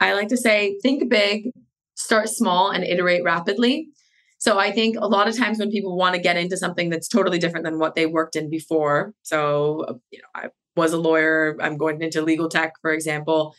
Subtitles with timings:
[0.00, 1.50] I like to say think big,
[1.94, 3.88] start small, and iterate rapidly.
[4.38, 7.08] So I think a lot of times when people want to get into something that's
[7.08, 9.14] totally different than what they worked in before.
[9.22, 13.54] So, you know, I was a lawyer, I'm going into legal tech, for example.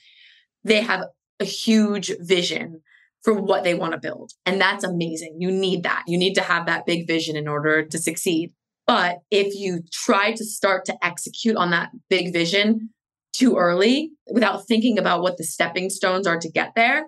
[0.64, 1.06] They have
[1.40, 2.82] a huge vision
[3.24, 4.34] for what they want to build.
[4.46, 5.38] And that's amazing.
[5.40, 6.04] You need that.
[6.08, 8.54] You need to have that big vision in order to succeed.
[8.86, 12.92] But if you try to start to execute on that big vision
[13.34, 17.08] too early without thinking about what the stepping stones are to get there,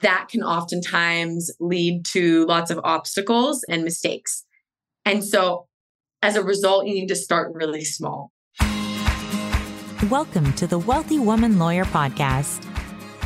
[0.00, 4.44] that can oftentimes lead to lots of obstacles and mistakes.
[5.04, 5.66] And so
[6.22, 8.32] as a result, you need to start really small.
[10.10, 12.64] Welcome to the Wealthy Woman Lawyer Podcast.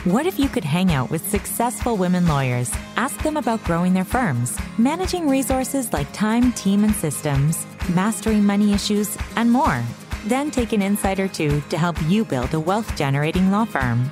[0.04, 4.04] What if you could hang out with successful women lawyers, ask them about growing their
[4.04, 9.82] firms, managing resources like time, team, and systems, mastering money issues, and more?
[10.26, 14.10] Then take an insight or two to help you build a wealth generating law firm.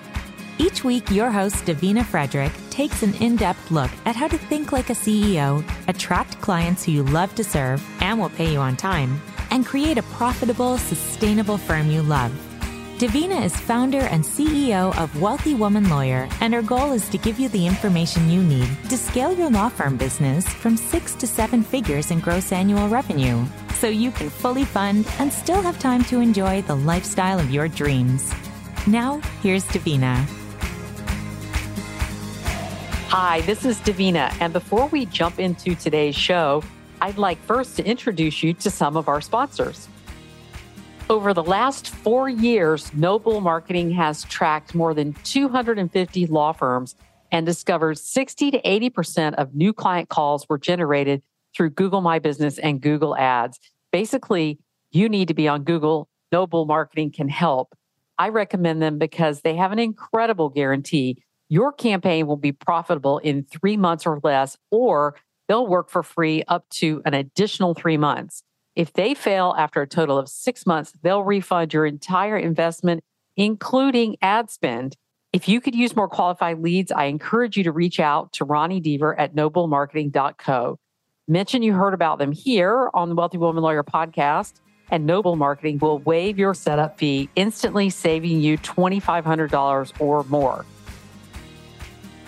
[0.59, 4.73] Each week, your host, Davina Frederick, takes an in depth look at how to think
[4.73, 8.77] like a CEO, attract clients who you love to serve and will pay you on
[8.77, 12.33] time, and create a profitable, sustainable firm you love.
[12.99, 17.39] Davina is founder and CEO of Wealthy Woman Lawyer, and her goal is to give
[17.39, 21.63] you the information you need to scale your law firm business from six to seven
[21.63, 23.47] figures in gross annual revenue
[23.79, 27.69] so you can fully fund and still have time to enjoy the lifestyle of your
[27.69, 28.33] dreams.
[28.87, 30.17] Now, here's Davina.
[33.09, 36.63] Hi, this is Davina, and before we jump into today's show,
[37.01, 39.89] I'd like first to introduce you to some of our sponsors.
[41.09, 46.97] Over the last four years, Noble Marketing has tracked more than 250 law firms
[47.31, 51.23] and discovered 60 to 80% of new client calls were generated
[51.57, 53.59] through Google My Business and Google Ads.
[53.93, 54.59] Basically,
[54.91, 56.09] you need to be on Google.
[56.33, 57.75] Noble Marketing can help.
[58.19, 61.23] I recommend them because they have an incredible guarantee.
[61.49, 65.15] Your campaign will be profitable in three months or less, or
[65.47, 68.43] they'll work for free up to an additional three months.
[68.77, 73.03] If they fail after a total of six months, they'll refund your entire investment,
[73.37, 74.97] including ad spend.
[75.33, 78.81] If you could use more qualified leads, I encourage you to reach out to Ronnie
[78.81, 80.79] Deaver at noblemarketing.co.
[81.31, 85.77] Mention you heard about them here on the Wealthy Woman Lawyer podcast, and Noble Marketing
[85.79, 90.65] will waive your setup fee, instantly saving you $2,500 or more.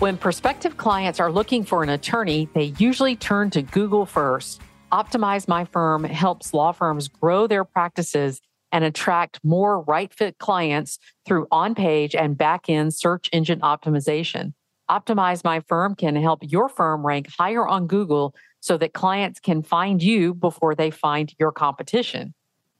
[0.00, 4.60] When prospective clients are looking for an attorney, they usually turn to Google first.
[4.92, 10.98] Optimize My Firm helps law firms grow their practices and attract more right fit clients
[11.24, 14.52] through on page and back end search engine optimization.
[14.90, 19.62] Optimize My Firm can help your firm rank higher on Google so that clients can
[19.62, 22.34] find you before they find your competition.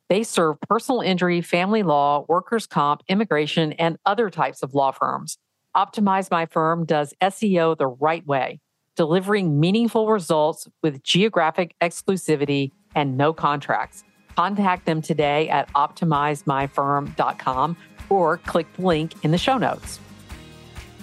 [0.08, 5.38] They serve personal injury, family law, workers' comp, immigration, and other types of law firms.
[5.76, 8.60] Optimize My Firm does SEO the right way
[8.96, 14.04] delivering meaningful results with geographic exclusivity and no contracts.
[14.36, 17.76] Contact them today at optimizemyfirm.com
[18.10, 20.00] or click the link in the show notes.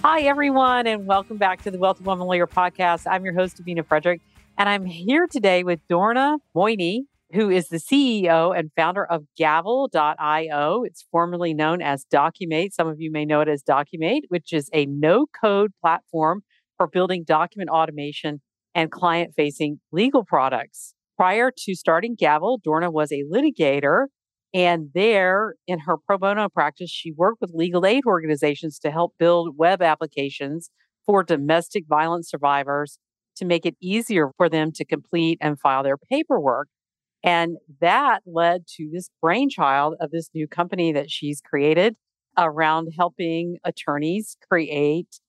[0.04, 3.04] Hi, everyone, and welcome back to the Wealthy Woman Lawyer podcast.
[3.10, 4.20] I'm your host, Davina Frederick,
[4.58, 7.02] and I'm here today with Dorna Moini,
[7.32, 10.82] who is the CEO and founder of Gavel.io.
[10.82, 12.74] It's formerly known as Documate.
[12.74, 16.42] Some of you may know it as Documate, which is a no code platform
[16.76, 18.40] for building document automation
[18.74, 20.92] and client facing legal products.
[21.16, 24.06] Prior to starting Gavel, Dorna was a litigator.
[24.52, 29.12] And there, in her pro bono practice, she worked with legal aid organizations to help
[29.20, 30.70] build web applications
[31.06, 32.98] for domestic violence survivors
[33.38, 36.68] to make it easier for them to complete and file their paperwork.
[37.22, 41.96] And that led to this brainchild of this new company that she's created
[42.36, 45.20] around helping attorneys create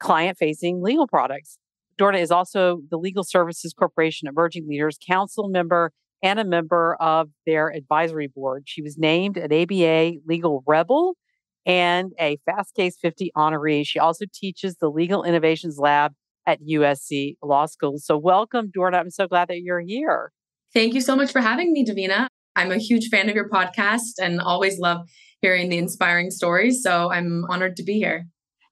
[0.00, 1.58] client facing legal products.
[1.98, 7.28] Dorna is also the Legal Services Corporation Emerging Leaders Council member and a member of
[7.46, 8.64] their advisory board.
[8.66, 11.16] She was named an ABA Legal Rebel
[11.64, 13.86] and a Fastcase 50 honoree.
[13.86, 16.12] She also teaches the Legal Innovations Lab
[16.46, 17.98] at USC Law School.
[17.98, 18.98] So, welcome, Dorna.
[18.98, 20.32] I'm so glad that you're here.
[20.72, 22.28] Thank you so much for having me, Davina.
[22.54, 25.06] I'm a huge fan of your podcast and always love
[25.42, 26.82] hearing the inspiring stories.
[26.82, 28.26] So, I'm honored to be here.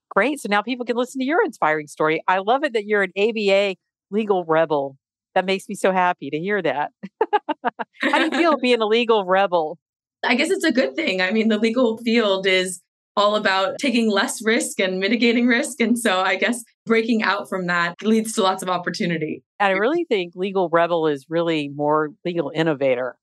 [0.09, 0.39] Great.
[0.39, 2.23] So now people can listen to your inspiring story.
[2.27, 3.75] I love it that you're an ABA
[4.11, 4.97] legal rebel.
[5.33, 6.91] That makes me so happy to hear that.
[8.01, 9.77] How do you feel being a legal rebel?
[10.23, 11.21] I guess it's a good thing.
[11.21, 12.81] I mean, the legal field is
[13.17, 15.79] all about taking less risk and mitigating risk.
[15.79, 19.43] And so I guess breaking out from that leads to lots of opportunity.
[19.59, 23.15] And I really think legal rebel is really more legal innovator.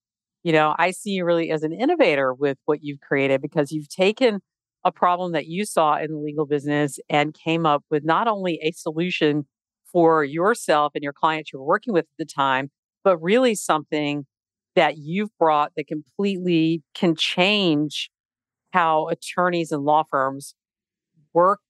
[0.42, 3.88] You know, I see you really as an innovator with what you've created because you've
[3.88, 4.40] taken
[4.84, 8.58] a problem that you saw in the legal business and came up with not only
[8.62, 9.46] a solution
[9.84, 12.70] for yourself and your clients you were working with at the time,
[13.04, 14.26] but really something
[14.74, 18.10] that you've brought that completely can change
[18.72, 20.54] how attorneys and law firms
[21.32, 21.60] work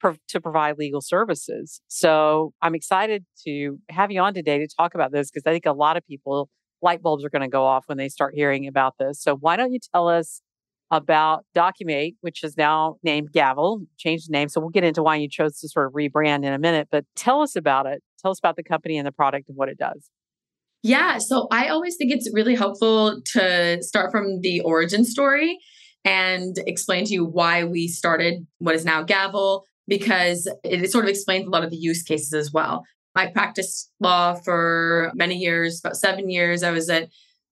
[0.00, 1.80] pro- to provide legal services.
[1.88, 5.66] So I'm excited to have you on today to talk about this because I think
[5.66, 6.48] a lot of people
[6.82, 9.22] light bulbs are going to go off when they start hearing about this.
[9.22, 10.42] So why don't you tell us
[10.90, 14.48] about Documate, which is now named Gavel, changed the name.
[14.48, 17.06] So we'll get into why you chose to sort of rebrand in a minute, but
[17.16, 18.02] tell us about it.
[18.20, 20.10] Tell us about the company and the product and what it does.
[20.82, 25.60] Yeah, so I always think it's really helpful to start from the origin story
[26.04, 31.10] and explain to you why we started what is now Gavel, because it sort of
[31.10, 32.84] explains a lot of the use cases as well.
[33.14, 36.62] I practiced law for many years, about seven years.
[36.62, 37.08] I was at a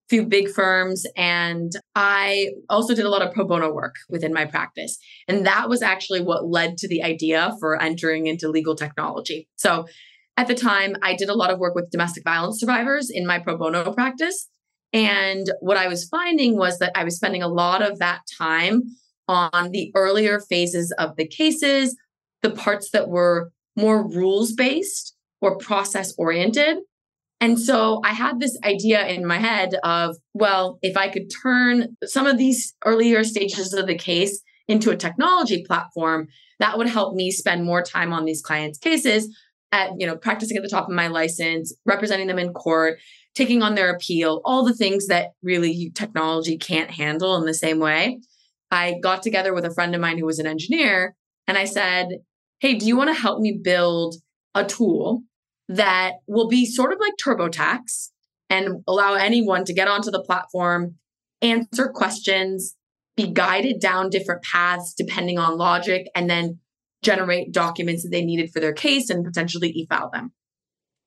[0.09, 4.47] few big firms, and I also did a lot of pro bono work within my
[4.47, 4.97] practice.
[5.29, 9.49] And that was actually what led to the idea for entering into legal technology.
[9.57, 9.87] So
[10.37, 13.39] at the time, I did a lot of work with domestic violence survivors in my
[13.39, 14.49] pro bono practice.
[14.93, 18.83] And what I was finding was that I was spending a lot of that time
[19.29, 21.97] on the earlier phases of the cases,
[22.43, 26.79] the parts that were more rules based or process oriented.
[27.41, 31.97] And so I had this idea in my head of, well, if I could turn
[32.05, 36.29] some of these earlier stages of the case into a technology platform,
[36.59, 39.35] that would help me spend more time on these clients' cases
[39.73, 42.99] at, you know, practicing at the top of my license, representing them in court,
[43.35, 47.79] taking on their appeal, all the things that really technology can't handle in the same
[47.79, 48.21] way.
[48.71, 51.15] I got together with a friend of mine who was an engineer
[51.47, 52.09] and I said,
[52.61, 54.17] Hey, do you want to help me build
[54.55, 55.23] a tool
[55.69, 58.11] that will be sort of like TurboTax
[58.51, 60.97] and allow anyone to get onto the platform,
[61.41, 62.77] answer questions,
[63.17, 66.59] be guided down different paths depending on logic, and then
[67.03, 70.33] generate documents that they needed for their case and potentially e file them.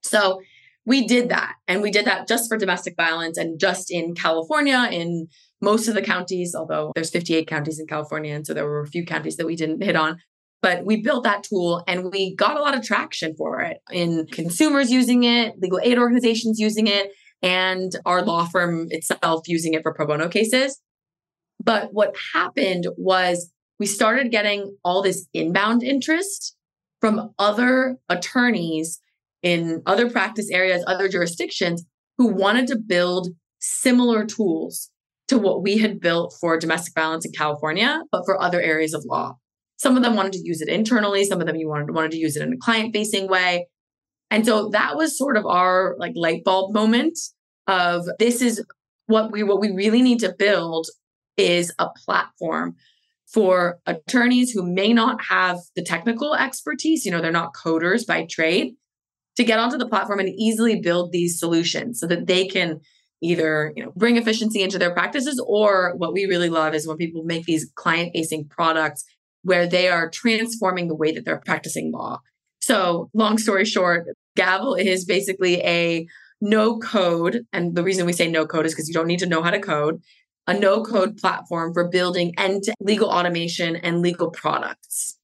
[0.02, 0.40] So
[0.86, 1.54] we did that.
[1.66, 5.28] And we did that just for domestic violence and just in California, in
[5.60, 8.34] most of the counties, although there's 58 counties in California.
[8.34, 10.18] And so there were a few counties that we didn't hit on.
[10.60, 14.26] But we built that tool and we got a lot of traction for it in
[14.32, 17.12] consumers using it, legal aid organizations using it,
[17.42, 20.80] and our law firm itself using it for pro bono cases.
[21.62, 26.56] But what happened was we started getting all this inbound interest
[27.00, 29.00] from other attorneys
[29.42, 31.84] in other practice areas, other jurisdictions
[32.16, 33.28] who wanted to build
[33.58, 34.90] similar tools
[35.28, 39.04] to what we had built for domestic violence in California, but for other areas of
[39.06, 39.36] law.
[39.76, 42.18] Some of them wanted to use it internally, some of them you wanted, wanted to
[42.18, 43.66] use it in a client facing way.
[44.30, 47.18] And so that was sort of our like light bulb moment
[47.66, 48.64] of this is
[49.06, 50.86] what we what we really need to build
[51.36, 52.76] is a platform
[53.34, 58.24] for attorneys who may not have the technical expertise, you know, they're not coders by
[58.30, 58.74] trade,
[59.36, 62.80] to get onto the platform and easily build these solutions so that they can
[63.20, 66.96] either you know bring efficiency into their practices or what we really love is when
[66.96, 69.04] people make these client facing products
[69.42, 72.20] where they are transforming the way that they're practicing law.
[72.60, 74.06] So long story short
[74.36, 76.06] gavel is basically a
[76.40, 79.26] no code and the reason we say no code is because you don't need to
[79.26, 80.00] know how to code
[80.46, 85.18] a no code platform for building end to legal automation and legal products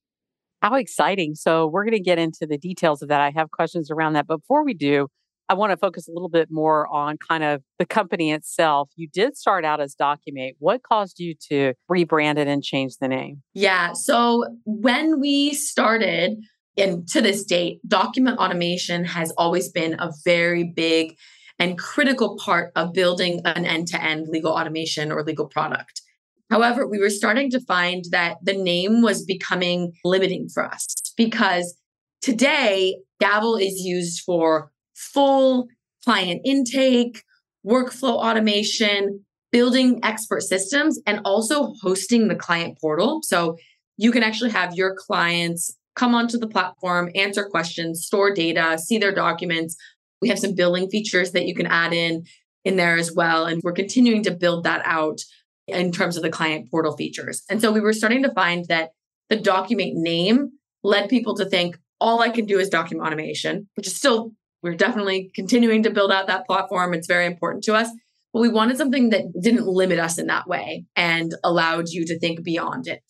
[0.61, 1.35] how exciting.
[1.35, 3.21] So, we're going to get into the details of that.
[3.21, 4.27] I have questions around that.
[4.27, 5.07] But before we do,
[5.49, 8.89] I want to focus a little bit more on kind of the company itself.
[8.95, 10.55] You did start out as Documate.
[10.59, 13.41] What caused you to rebrand it and change the name?
[13.53, 13.93] Yeah.
[13.93, 16.37] So, when we started,
[16.77, 21.15] and to this date, document automation has always been a very big
[21.59, 26.01] and critical part of building an end to end legal automation or legal product.
[26.49, 31.77] However, we were starting to find that the name was becoming limiting for us because
[32.21, 35.67] today Gavel is used for full
[36.03, 37.23] client intake,
[37.65, 43.21] workflow automation, building expert systems, and also hosting the client portal.
[43.23, 43.57] So
[43.97, 48.97] you can actually have your clients come onto the platform, answer questions, store data, see
[48.97, 49.75] their documents.
[50.21, 52.25] We have some billing features that you can add in
[52.63, 53.45] in there as well.
[53.45, 55.21] And we're continuing to build that out
[55.67, 57.43] in terms of the client portal features.
[57.49, 58.91] And so we were starting to find that
[59.29, 60.51] the Documate name
[60.83, 64.31] led people to think all I can do is document automation, which is still,
[64.63, 66.93] we're definitely continuing to build out that platform.
[66.93, 67.89] It's very important to us.
[68.33, 72.19] But we wanted something that didn't limit us in that way and allowed you to
[72.19, 73.01] think beyond it.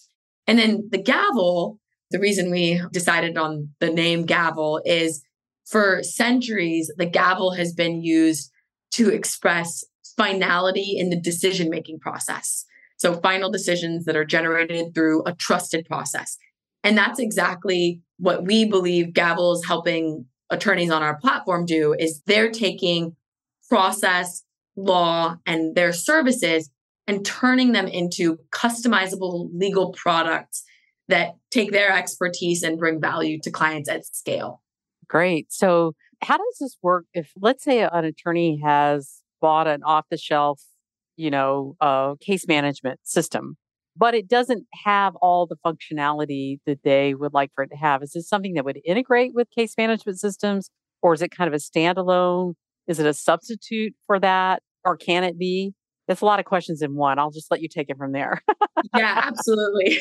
[0.48, 5.24] And then the gavel, the reason we decided on the name gavel is
[5.72, 8.52] for centuries, the gavel has been used
[8.92, 9.84] to express
[10.18, 12.66] finality in the decision making process.
[12.98, 16.38] So, final decisions that are generated through a trusted process.
[16.84, 22.22] And that's exactly what we believe Gavel is helping attorneys on our platform do is
[22.26, 23.16] they're taking
[23.70, 24.44] process,
[24.76, 26.70] law, and their services
[27.08, 30.64] and turning them into customizable legal products
[31.08, 34.62] that take their expertise and bring value to clients at scale.
[35.12, 35.52] Great.
[35.52, 35.92] So,
[36.24, 40.62] how does this work if, let's say, an attorney has bought an off the shelf,
[41.18, 43.58] you know, uh, case management system,
[43.98, 48.02] but it doesn't have all the functionality that they would like for it to have?
[48.02, 50.70] Is this something that would integrate with case management systems,
[51.02, 52.54] or is it kind of a standalone?
[52.88, 55.74] Is it a substitute for that, or can it be?
[56.08, 57.20] That's a lot of questions in one.
[57.20, 58.42] I'll just let you take it from there.
[58.96, 59.98] yeah, absolutely.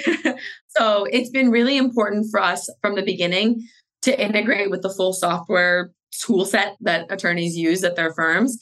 [0.69, 3.67] so it's been really important for us from the beginning
[4.03, 8.59] to integrate with the full software tool set that attorneys use at their firms.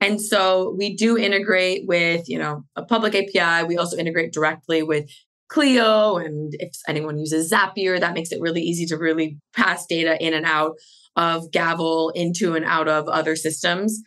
[0.00, 3.66] And so we do integrate with, you know, a public API.
[3.66, 5.08] We also integrate directly with
[5.48, 6.16] Clio.
[6.16, 10.34] And if anyone uses Zapier, that makes it really easy to really pass data in
[10.34, 10.76] and out
[11.16, 14.02] of Gavel into and out of other systems.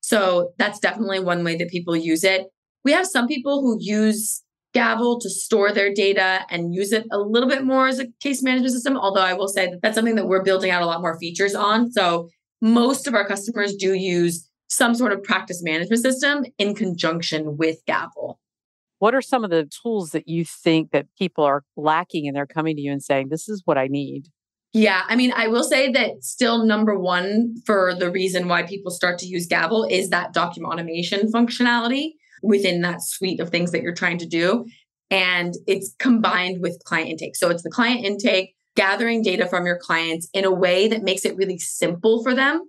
[0.00, 2.46] So that's definitely one way that people use it.
[2.84, 7.18] We have some people who use Gavel to store their data and use it a
[7.18, 8.96] little bit more as a case management system.
[8.96, 11.54] Although I will say that that's something that we're building out a lot more features
[11.54, 11.92] on.
[11.92, 12.28] So
[12.60, 17.84] most of our customers do use some sort of practice management system in conjunction with
[17.86, 18.40] Gavel.
[19.00, 22.46] What are some of the tools that you think that people are lacking and they're
[22.46, 24.28] coming to you and saying, this is what I need?
[24.72, 28.90] Yeah, I mean, I will say that still number one for the reason why people
[28.90, 33.82] start to use Gavel is that document automation functionality within that suite of things that
[33.82, 34.66] you're trying to do.
[35.10, 37.36] And it's combined with client intake.
[37.36, 41.24] So it's the client intake, gathering data from your clients in a way that makes
[41.24, 42.62] it really simple for them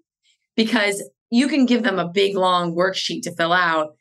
[0.55, 3.95] because you can give them a big long worksheet to fill out.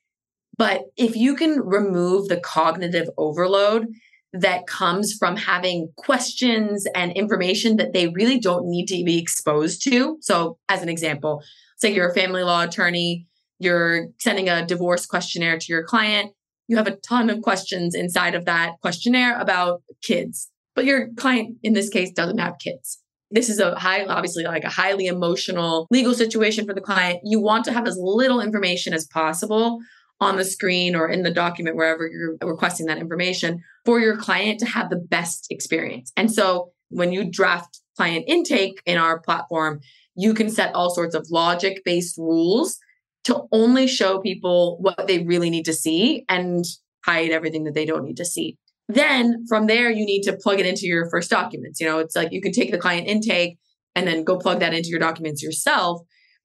[0.58, 3.86] But if you can remove the cognitive overload
[4.32, 9.82] that comes from having questions and information that they really don't need to be exposed
[9.84, 10.16] to.
[10.20, 11.42] So, as an example,
[11.76, 13.26] say you're a family law attorney,
[13.62, 16.32] you're sending a divorce questionnaire to your client,
[16.68, 21.56] you have a ton of questions inside of that questionnaire about kids but your client
[21.62, 22.98] in this case doesn't have kids.
[23.30, 27.20] This is a high, obviously, like a highly emotional legal situation for the client.
[27.24, 29.80] You want to have as little information as possible
[30.20, 34.60] on the screen or in the document, wherever you're requesting that information, for your client
[34.60, 36.12] to have the best experience.
[36.16, 39.80] And so when you draft client intake in our platform,
[40.14, 42.78] you can set all sorts of logic based rules
[43.24, 46.64] to only show people what they really need to see and
[47.04, 48.58] hide everything that they don't need to see.
[48.88, 51.80] Then from there, you need to plug it into your first documents.
[51.80, 53.58] You know, it's like you can take the client intake
[53.94, 56.00] and then go plug that into your documents yourself.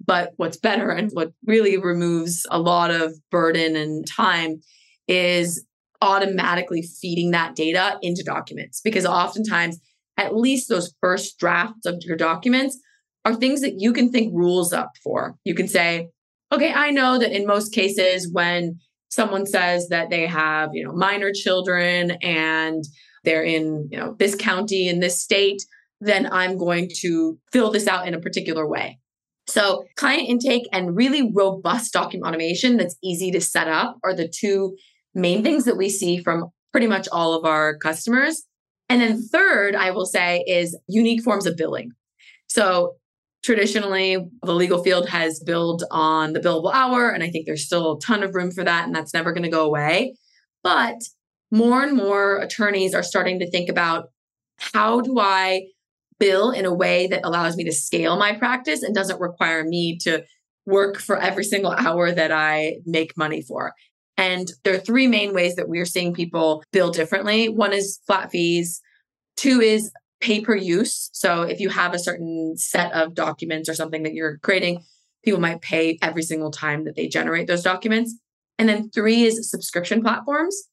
[0.05, 4.62] But what's better and what really removes a lot of burden and time
[5.07, 5.65] is
[6.01, 9.79] automatically feeding that data into documents because oftentimes,
[10.17, 12.79] at least those first drafts of your documents
[13.25, 15.36] are things that you can think rules up for.
[15.43, 16.10] You can say,
[16.51, 20.94] okay, I know that in most cases, when someone says that they have, you know,
[20.94, 22.84] minor children and
[23.24, 25.63] they're in, you know, this county in this state,
[26.00, 29.00] then I'm going to fill this out in a particular way.
[29.48, 34.27] So, client intake and really robust document automation that's easy to set up are the
[34.27, 34.75] two
[35.16, 38.44] main things that we see from pretty much all of our customers.
[38.89, 41.92] And then, third, I will say is unique forms of billing.
[42.48, 42.97] So,
[43.48, 47.94] traditionally the legal field has built on the billable hour and i think there's still
[47.94, 50.13] a ton of room for that and that's never going to go away.
[50.63, 50.98] But
[51.50, 54.10] more and more attorneys are starting to think about
[54.58, 55.66] how do i
[56.20, 59.98] bill in a way that allows me to scale my practice and doesn't require me
[60.00, 60.25] to
[60.66, 63.72] work for every single hour that i make money for?
[64.18, 67.48] And there are three main ways that we're seeing people bill differently.
[67.48, 68.82] One is flat fees.
[69.38, 69.89] Two is
[70.20, 71.10] pay per use.
[71.14, 74.84] So if you have a certain set of documents or something that you're creating,
[75.24, 78.16] people might pay every single time that they generate those documents.
[78.58, 80.70] And then three is subscription platforms.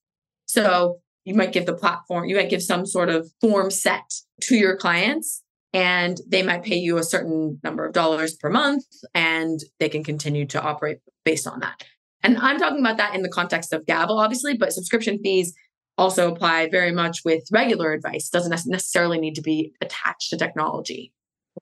[0.47, 4.05] So you might give the platform, you might give some sort of form set
[4.43, 8.85] to your clients and they might pay you a certain number of dollars per month
[9.15, 11.83] and they can continue to operate based on that.
[12.23, 15.55] And I'm talking about that in the context of Gavel, obviously, but subscription fees
[15.97, 18.29] also apply very much with regular advice.
[18.29, 21.13] Doesn't necessarily need to be attached to technology.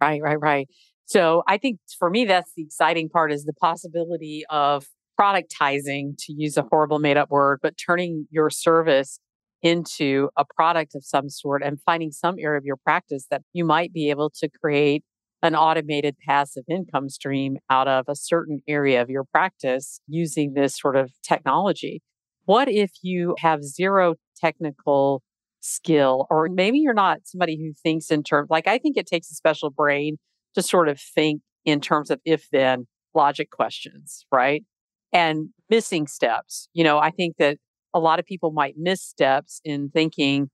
[0.00, 0.68] Right, right, right.
[1.06, 4.86] So I think for me, that's the exciting part is the possibility of
[5.20, 9.20] productizing, to use a horrible made up word, but turning your service
[9.62, 13.64] into a product of some sort and finding some area of your practice that you
[13.64, 15.04] might be able to create
[15.42, 20.78] an automated passive income stream out of a certain area of your practice using this
[20.78, 22.00] sort of technology.
[22.44, 25.22] What if you have zero technical
[25.60, 29.30] skill, or maybe you're not somebody who thinks in terms, like I think it takes
[29.30, 30.16] a special brain
[30.54, 34.64] to sort of think in terms of if then logic questions, right?
[35.12, 36.68] And missing steps.
[36.72, 37.58] You know, I think that
[37.94, 40.48] a lot of people might miss steps in thinking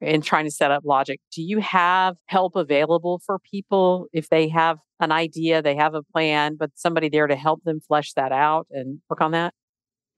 [0.00, 1.20] and trying to set up logic.
[1.34, 6.02] Do you have help available for people if they have an idea, they have a
[6.02, 9.54] plan, but somebody there to help them flesh that out and work on that?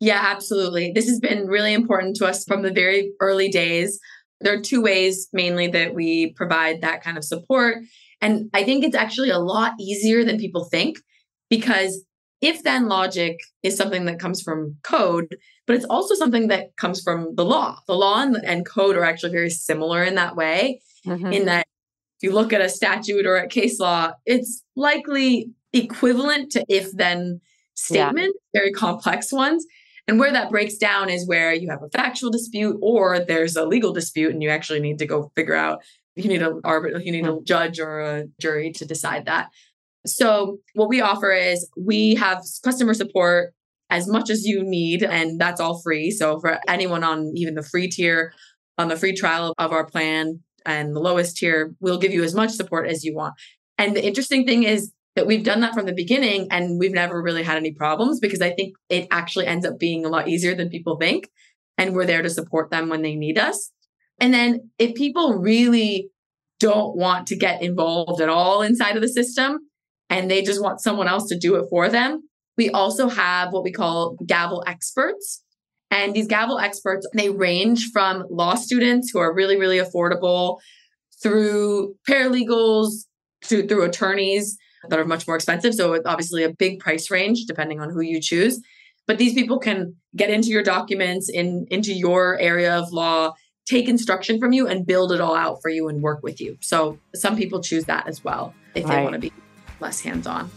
[0.01, 0.93] Yeah, absolutely.
[0.93, 3.99] This has been really important to us from the very early days.
[4.41, 7.79] There are two ways mainly that we provide that kind of support.
[8.21, 10.99] And I think it's actually a lot easier than people think
[11.49, 12.05] because
[12.41, 15.37] if then logic is something that comes from code,
[15.67, 17.79] but it's also something that comes from the law.
[17.87, 21.33] The law and, and code are actually very similar in that way, mm-hmm.
[21.33, 21.67] in that
[22.19, 26.93] if you look at a statute or a case law, it's likely equivalent to if
[26.93, 27.41] then
[27.75, 28.61] statement, yeah.
[28.61, 29.65] very complex ones.
[30.07, 33.65] And where that breaks down is where you have a factual dispute or there's a
[33.65, 35.83] legal dispute and you actually need to go figure out
[36.17, 37.45] you need a arbiter, you need a mm-hmm.
[37.45, 39.49] judge or a jury to decide that.
[40.07, 43.55] So what we offer is we have customer support
[43.91, 46.11] as much as you need, and that's all free.
[46.11, 48.33] So for anyone on even the free tier,
[48.79, 52.35] on the free trial of our plan and the lowest tier, we'll give you as
[52.35, 53.35] much support as you want.
[53.79, 57.23] And the interesting thing is that we've done that from the beginning and we've never
[57.23, 60.55] really had any problems because I think it actually ends up being a lot easier
[60.55, 61.29] than people think.
[61.79, 63.71] And we're there to support them when they need us.
[64.21, 66.11] And then if people really
[66.61, 69.59] don't want to get involved at all inside of the system
[70.09, 72.23] and they just want someone else to do it for them,
[72.57, 75.43] we also have what we call gavel experts.
[75.91, 80.59] And these gavel experts, they range from law students who are really, really affordable
[81.23, 83.05] through paralegals
[83.45, 84.57] to through attorneys
[84.89, 85.75] that are much more expensive.
[85.75, 88.61] So it's obviously a big price range depending on who you choose.
[89.07, 93.35] But these people can get into your documents in into your area of law,
[93.67, 96.57] take instruction from you and build it all out for you and work with you.
[96.61, 98.97] So some people choose that as well if right.
[98.97, 99.33] they want to be
[99.81, 100.51] less hands-on.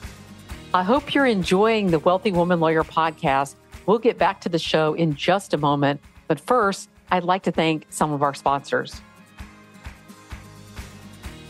[0.74, 3.56] I hope you're enjoying the Wealthy Woman Lawyer podcast.
[3.86, 6.02] We'll get back to the show in just a moment.
[6.28, 9.02] But first, I'd like to thank some of our sponsors.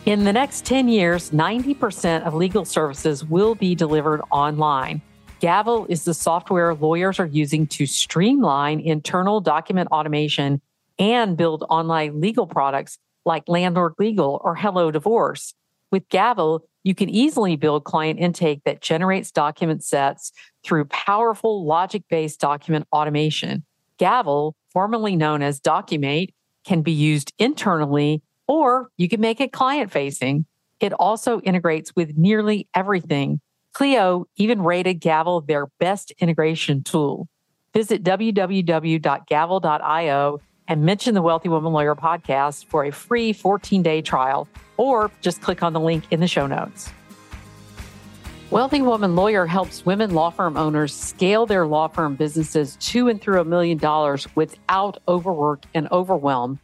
[0.08, 5.02] In the next 10 years, 90% of legal services will be delivered online.
[5.41, 10.62] Gavel is the software lawyers are using to streamline internal document automation
[10.98, 15.54] and build online legal products like Landlord Legal or Hello Divorce.
[15.91, 20.32] With Gavel, you can easily build client intake that generates document sets
[20.63, 23.65] through powerful logic based document automation.
[23.98, 26.34] Gavel, formerly known as Documate,
[26.65, 30.45] can be used internally or you can make it client facing.
[30.79, 33.41] It also integrates with nearly everything.
[33.73, 37.27] Clio even rated Gavel their best integration tool.
[37.73, 38.81] Visit www.gavel.io
[40.69, 45.41] and mention the Wealthy Woman Lawyer podcast for a free 14 day trial, or just
[45.41, 46.91] click on the link in the show notes.
[48.49, 53.21] Wealthy Woman Lawyer helps women law firm owners scale their law firm businesses to and
[53.21, 56.60] through a million dollars without overwork and overwhelm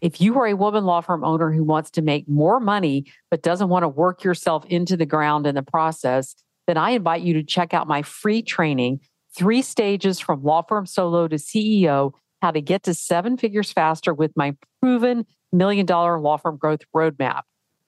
[0.00, 3.42] if you are a woman law firm owner who wants to make more money, but
[3.42, 6.34] doesn't want to work yourself into the ground in the process,
[6.66, 9.00] then I invite you to check out my free training,
[9.36, 14.14] Three Stages from Law Firm Solo to CEO How to Get to Seven Figures Faster
[14.14, 17.42] with my proven million dollar law firm growth roadmap.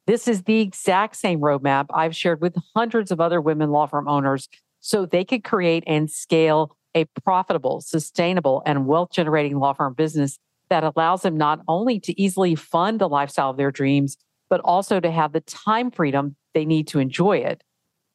[0.07, 4.09] This is the exact same roadmap I've shared with hundreds of other women law firm
[4.09, 4.49] owners
[4.81, 10.39] so they could create and scale a profitable, sustainable, and wealth generating law firm business
[10.71, 14.17] that allows them not only to easily fund the lifestyle of their dreams,
[14.49, 17.63] but also to have the time freedom they need to enjoy it.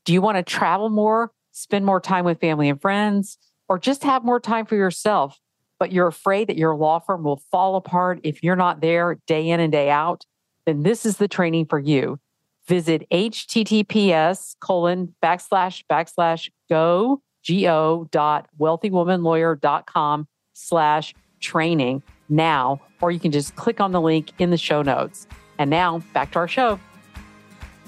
[0.04, 3.38] Do you want to travel more, spend more time with family and friends,
[3.70, 5.40] or just have more time for yourself,
[5.80, 9.50] but you're afraid that your law firm will fall apart if you're not there day
[9.50, 10.26] in and day out?
[10.66, 12.20] Then this is the training for you.
[12.68, 23.32] Visit https colon backslash backslash go go dot wealthywomanlawyer.com slash training now, or you can
[23.32, 25.28] just click on the link in the show notes.
[25.58, 26.80] And now back to our show.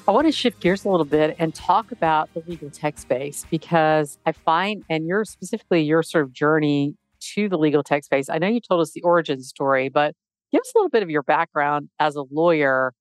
[0.07, 3.45] I want to shift gears a little bit and talk about the legal tech space
[3.51, 6.95] because I find, and your specifically your sort of journey
[7.33, 8.29] to the legal tech space.
[8.29, 10.15] I know you told us the origin story, but
[10.51, 12.93] give us a little bit of your background as a lawyer.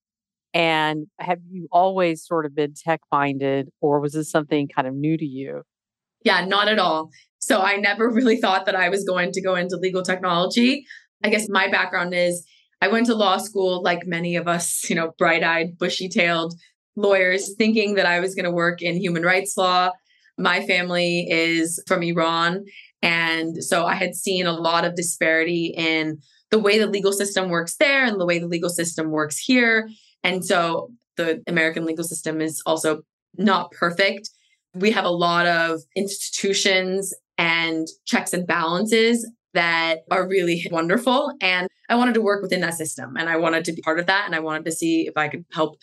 [0.52, 4.94] And have you always sort of been tech minded, or was this something kind of
[4.94, 5.62] new to you?
[6.24, 7.10] Yeah, not at all.
[7.38, 10.84] So I never really thought that I was going to go into legal technology.
[11.24, 12.46] I guess my background is
[12.80, 16.54] I went to law school like many of us, you know, bright eyed, bushy tailed
[16.96, 19.90] lawyers, thinking that I was going to work in human rights law.
[20.38, 22.64] My family is from Iran.
[23.02, 26.18] And so I had seen a lot of disparity in
[26.50, 29.88] the way the legal system works there and the way the legal system works here.
[30.22, 33.02] And so the American legal system is also
[33.36, 34.30] not perfect.
[34.74, 41.32] We have a lot of institutions and checks and balances that are really wonderful.
[41.40, 44.06] And I wanted to work within that system and I wanted to be part of
[44.06, 44.24] that.
[44.26, 45.76] And I wanted to see if I could help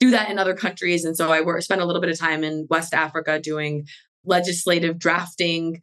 [0.00, 1.04] do that in other countries.
[1.04, 3.86] And so I spent a little bit of time in West Africa doing
[4.24, 5.80] legislative drafting.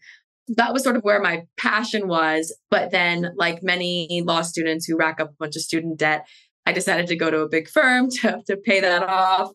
[0.50, 2.56] That was sort of where my passion was.
[2.70, 6.26] But then, like many law students who rack up a bunch of student debt,
[6.66, 9.52] I decided to go to a big firm to, to pay that off.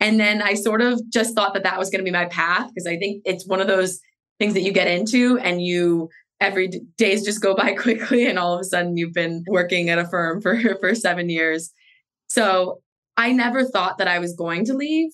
[0.00, 2.68] And then I sort of just thought that that was going to be my path
[2.68, 4.00] because I think it's one of those
[4.38, 6.08] things that you get into and you
[6.40, 9.98] every days just go by quickly and all of a sudden you've been working at
[9.98, 11.70] a firm for for 7 years.
[12.28, 12.82] So
[13.16, 15.10] I never thought that I was going to leave,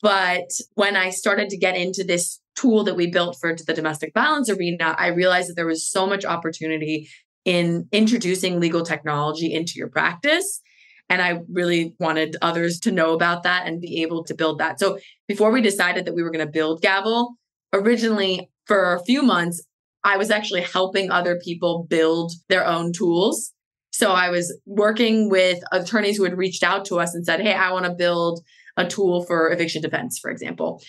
[0.00, 4.12] but when I started to get into this tool that we built for the domestic
[4.14, 7.08] violence arena, I realized that there was so much opportunity
[7.44, 10.60] in introducing legal technology into your practice
[11.08, 14.78] and I really wanted others to know about that and be able to build that.
[14.78, 17.34] So before we decided that we were going to build Gavel,
[17.72, 19.64] originally for a few months,
[20.04, 23.52] I was actually helping other people build their own tools.
[23.90, 27.52] So I was working with attorneys who had reached out to us and said, Hey,
[27.52, 28.40] I want to build
[28.76, 30.80] a tool for eviction defense, for example.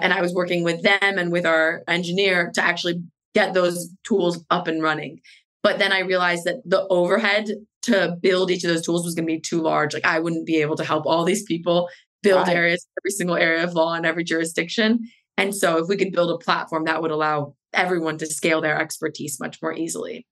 [0.00, 3.02] And I was working with them and with our engineer to actually
[3.34, 5.20] get those tools up and running.
[5.62, 7.48] But then I realized that the overhead
[7.82, 9.94] to build each of those tools was going to be too large.
[9.94, 11.88] Like I wouldn't be able to help all these people
[12.22, 12.56] build right.
[12.56, 15.00] areas, every single area of law in every jurisdiction.
[15.36, 18.80] And so if we could build a platform that would allow everyone to scale their
[18.80, 20.26] expertise much more easily.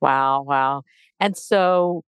[0.00, 0.82] Wow, wow.
[1.20, 2.04] And so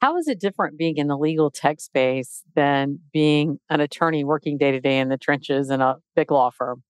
[0.00, 4.56] how is it different being in the legal tech space than being an attorney working
[4.56, 6.82] day to day in the trenches in a big law firm?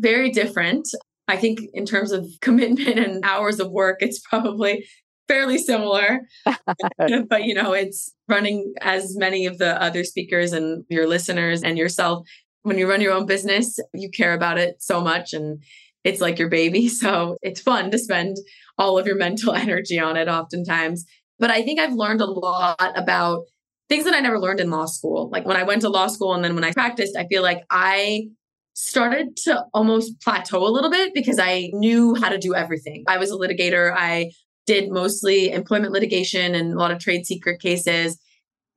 [0.00, 0.88] Very different.
[1.28, 4.84] I think in terms of commitment and hours of work, it's probably
[5.28, 6.20] fairly similar.
[7.28, 11.78] but you know, it's running as many of the other speakers and your listeners and
[11.78, 12.26] yourself.
[12.62, 15.62] When you run your own business, you care about it so much and
[16.04, 16.88] it's like your baby.
[17.02, 18.36] So it's fun to spend
[18.78, 21.04] all of your mental energy on it oftentimes.
[21.38, 23.44] But I think I've learned a lot about
[23.88, 25.28] things that I never learned in law school.
[25.30, 27.64] Like when I went to law school and then when I practiced, I feel like
[27.70, 28.28] I
[28.74, 33.04] started to almost plateau a little bit because I knew how to do everything.
[33.08, 33.92] I was a litigator.
[33.94, 34.30] I
[34.66, 38.18] did mostly employment litigation and a lot of trade secret cases.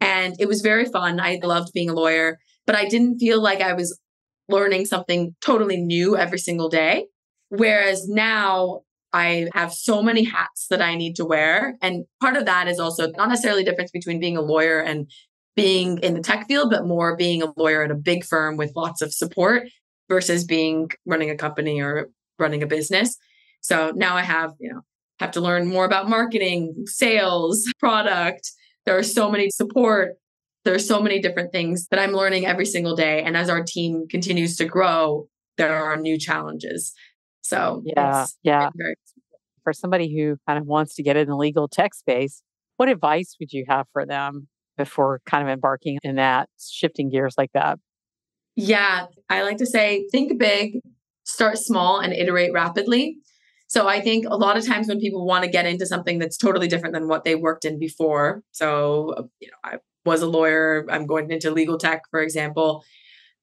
[0.02, 1.20] And it was very fun.
[1.20, 3.98] I loved being a lawyer, but I didn't feel like I was
[4.50, 7.08] learning something totally new every single day.
[7.50, 8.82] Whereas now
[9.14, 11.78] I have so many hats that I need to wear.
[11.82, 15.10] And part of that is also not necessarily the difference between being a lawyer and
[15.56, 18.74] being in the tech field, but more being a lawyer at a big firm with
[18.76, 19.64] lots of support
[20.10, 23.18] versus being running a company or running a business.
[23.62, 24.82] So now I have, you know,
[25.20, 28.52] have to learn more about marketing, sales, product.
[28.86, 30.16] There are so many support.
[30.66, 33.24] There are so many different things that I'm learning every single day.
[33.24, 36.92] And as our team continues to grow, there are new challenges.
[37.46, 38.70] So, yeah, yeah.
[38.76, 38.96] Very-
[39.64, 42.42] for somebody who kind of wants to get in the legal tech space,
[42.78, 47.36] what advice would you have for them before kind of embarking in that, shifting gears
[47.38, 47.78] like that?
[48.56, 50.80] Yeah, I like to say think big,
[51.24, 53.18] start small, and iterate rapidly.
[53.68, 56.38] So I think a lot of times when people want to get into something that's
[56.38, 58.44] totally different than what they worked in before.
[58.52, 62.84] So, uh, you know, I was a lawyer, I'm going into legal tech, for example.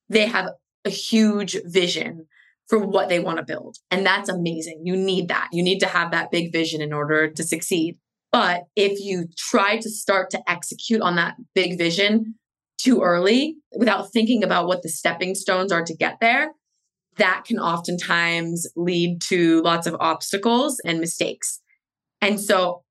[0.08, 0.50] They have
[0.84, 2.26] a huge vision
[2.68, 3.76] for what they want to build.
[3.90, 4.82] And that's amazing.
[4.84, 5.48] You need that.
[5.52, 7.98] You need to have that big vision in order to succeed.
[8.30, 12.34] But if you try to start to execute on that big vision
[12.78, 16.52] too early without thinking about what the stepping stones are to get there,
[17.18, 21.60] that can oftentimes lead to lots of obstacles and mistakes.
[22.20, 22.84] And so,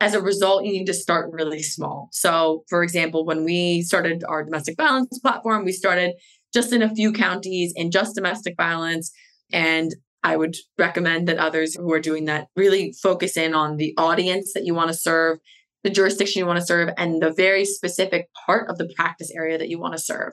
[0.00, 2.08] as a result, you need to start really small.
[2.12, 6.14] So, for example, when we started our domestic violence platform, we started
[6.54, 9.10] just in a few counties in just domestic violence.
[9.52, 13.92] And I would recommend that others who are doing that really focus in on the
[13.98, 15.38] audience that you want to serve,
[15.82, 19.58] the jurisdiction you want to serve, and the very specific part of the practice area
[19.58, 20.32] that you want to serve.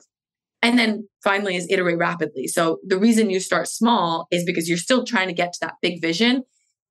[0.62, 2.46] And then finally is iterate rapidly.
[2.46, 5.74] So the reason you start small is because you're still trying to get to that
[5.82, 6.44] big vision,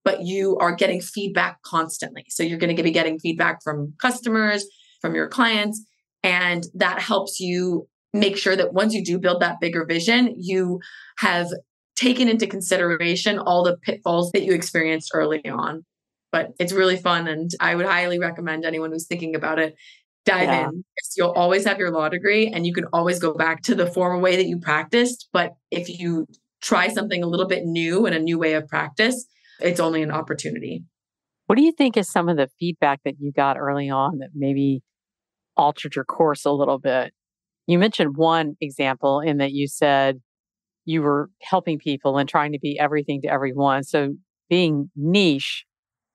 [0.03, 2.25] but you are getting feedback constantly.
[2.29, 4.65] So you're going to be getting feedback from customers,
[4.99, 5.83] from your clients,
[6.21, 10.79] and that helps you make sure that once you do build that bigger vision, you
[11.19, 11.47] have
[11.95, 15.85] taken into consideration all the pitfalls that you experienced early on.
[16.31, 17.27] But it's really fun.
[17.27, 19.75] And I would highly recommend anyone who's thinking about it
[20.25, 20.69] dive yeah.
[20.69, 20.83] in.
[21.17, 24.19] You'll always have your law degree and you can always go back to the former
[24.19, 25.29] way that you practiced.
[25.33, 26.27] But if you
[26.61, 29.25] try something a little bit new and a new way of practice,
[29.59, 30.83] it's only an opportunity.
[31.47, 34.29] What do you think is some of the feedback that you got early on that
[34.33, 34.81] maybe
[35.57, 37.13] altered your course a little bit?
[37.67, 40.21] You mentioned one example in that you said
[40.85, 43.83] you were helping people and trying to be everything to everyone.
[43.83, 44.13] So
[44.49, 45.65] being niche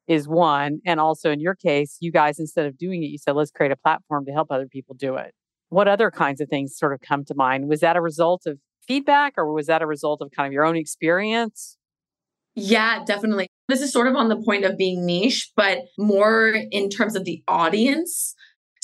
[0.09, 0.81] is one.
[0.85, 3.73] And also in your case, you guys, instead of doing it, you said, let's create
[3.73, 5.33] a platform to help other people do it.
[5.69, 7.69] What other kinds of things sort of come to mind?
[7.69, 10.65] Was that a result of feedback or was that a result of kind of your
[10.65, 11.77] own experience?
[12.55, 13.49] Yeah, definitely.
[13.69, 17.25] This is sort of on the point of being niche, but more in terms of
[17.25, 18.35] the audience.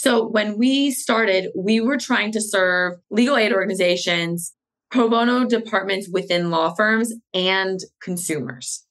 [0.03, 4.53] So when we started, we were trying to serve legal aid organizations,
[4.91, 8.85] pro bono departments within law firms, and consumers.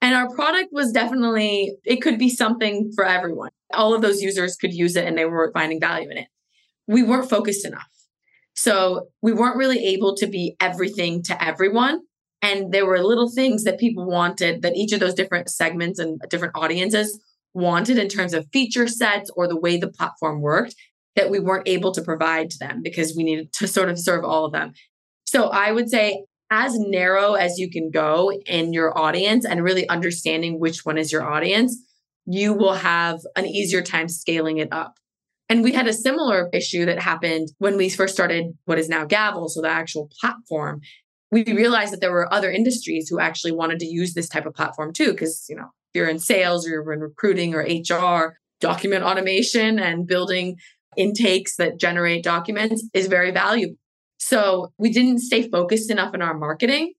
[0.00, 3.50] And our product was definitely, it could be something for everyone.
[3.74, 6.28] All of those users could use it and they were finding value in it.
[6.86, 7.90] We weren't focused enough.
[8.54, 12.02] So we weren't really able to be everything to everyone.
[12.40, 16.20] And there were little things that people wanted that each of those different segments and
[16.30, 17.18] different audiences
[17.56, 20.74] wanted in terms of feature sets or the way the platform worked
[21.16, 24.22] that we weren't able to provide to them because we needed to sort of serve
[24.22, 24.72] all of them.
[25.24, 29.88] So I would say as narrow as you can go in your audience and really
[29.88, 31.76] understanding which one is your audience,
[32.26, 34.94] you will have an easier time scaling it up.
[35.48, 39.04] And we had a similar issue that happened when we first started what is now
[39.06, 40.80] Gavel, so the actual platform.
[41.32, 44.54] We realized that there were other industries who actually wanted to use this type of
[44.54, 49.04] platform too, because, you know, you're in sales or you're in recruiting or HR, document
[49.04, 50.56] automation and building
[50.96, 53.76] intakes that generate documents is very valuable.
[54.18, 56.94] So we didn't stay focused enough in our marketing.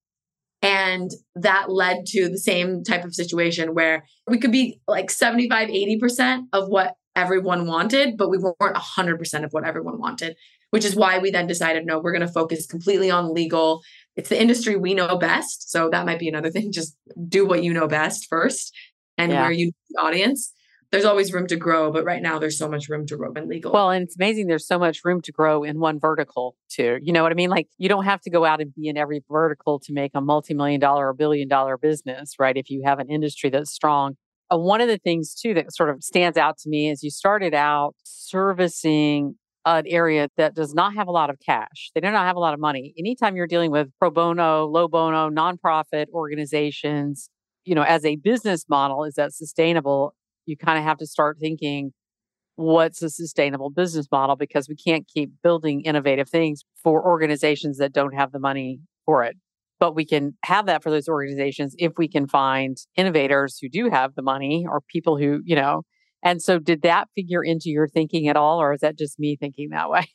[0.62, 5.70] And that led to the same type of situation where we could be like 75,
[5.70, 10.36] 80% of what everyone wanted, but we weren't 100% of what everyone wanted,
[10.72, 13.82] which is why we then decided no, we're going to focus completely on legal.
[14.18, 15.72] It's the industry we know best.
[15.72, 16.72] So that might be another thing.
[16.72, 18.76] Just do what you know best first
[19.18, 19.44] and yeah.
[19.44, 20.52] where you the audience
[20.92, 23.50] there's always room to grow, but right now there's so much room to grow in
[23.50, 23.74] legal.
[23.74, 27.00] Well, and it's amazing there's so much room to grow in one vertical too.
[27.02, 27.50] You know what I mean?
[27.50, 30.22] Like you don't have to go out and be in every vertical to make a
[30.22, 32.56] multi-million dollar or billion dollar business, right?
[32.56, 34.16] If you have an industry that's strong.
[34.50, 37.12] Uh, one of the things too that sort of stands out to me is you
[37.12, 39.36] started out servicing
[39.68, 41.92] an area that does not have a lot of cash.
[41.94, 42.94] They do not have a lot of money.
[42.98, 47.30] Anytime you're dealing with pro bono, low bono, nonprofit organizations,
[47.66, 50.14] you know, as a business model, is that sustainable?
[50.48, 51.92] you kind of have to start thinking
[52.56, 57.94] what's a sustainable business model because we can't keep building innovative things for organizations that
[57.94, 59.38] don't have the money for it.
[59.80, 63.90] But we can have that for those organizations if we can find innovators who do
[63.92, 65.84] have the money or people who, you know.
[66.24, 69.36] And so, did that figure into your thinking at all, or is that just me
[69.36, 70.08] thinking that way?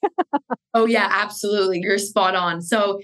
[0.75, 1.81] oh, yeah, absolutely.
[1.81, 2.61] You're spot on.
[2.61, 3.01] So,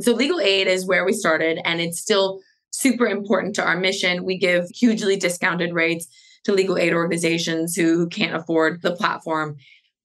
[0.00, 4.24] so legal aid is where we started, and it's still super important to our mission.
[4.24, 6.06] We give hugely discounted rates
[6.44, 9.56] to legal aid organizations who, who can't afford the platform.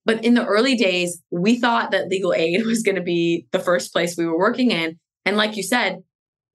[0.06, 3.60] But in the early days, we thought that legal aid was going to be the
[3.60, 4.98] first place we were working in.
[5.26, 6.00] And like you said,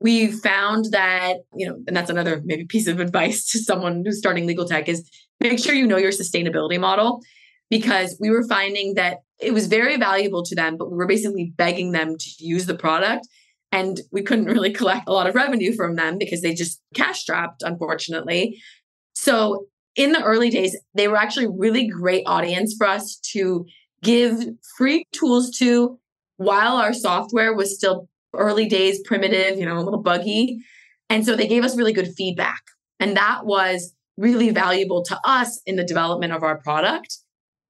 [0.05, 4.19] we found that, you know, and that's another maybe piece of advice to someone who's
[4.19, 7.23] starting legal tech is make sure you know your sustainability model
[7.71, 11.55] because we were finding that it was very valuable to them, but we were basically
[11.57, 13.27] begging them to use the product.
[13.73, 17.21] And we couldn't really collect a lot of revenue from them because they just cash
[17.21, 18.61] strapped, unfortunately.
[19.14, 23.64] So in the early days, they were actually really great audience for us to
[24.03, 24.38] give
[24.77, 25.99] free tools to
[26.37, 30.61] while our software was still early days primitive, you know, a little buggy.
[31.11, 32.62] And so they gave us really good feedback.
[33.01, 37.18] And that was really valuable to us in the development of our product.